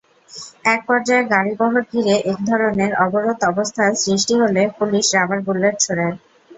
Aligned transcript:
একপর্যায়ে 0.65 1.29
গাড়িবহর 1.31 1.83
ঘিরে 1.91 2.15
একধরনের 2.31 2.91
অবরোধ 3.05 3.39
অবস্থার 3.51 3.91
সৃষ্টি 4.03 4.33
হলে 4.41 4.61
পুলিশ 4.77 5.05
রাবার 5.15 5.39
বুলেট 5.47 5.75
ছোড়ে। 5.79 6.07